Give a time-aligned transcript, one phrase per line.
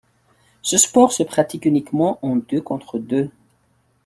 [0.63, 3.29] Ce sport se pratique uniquement en deux contre deux.